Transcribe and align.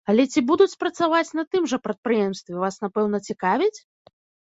Але 0.11 0.23
ці 0.35 0.41
буду 0.51 0.65
працаваць 0.83 1.35
на 1.39 1.43
тым 1.55 1.67
жа 1.73 1.77
прадпрыемстве, 1.87 2.53
вас 2.65 2.79
напэўна 2.87 3.17
цікавіць? 3.29 3.75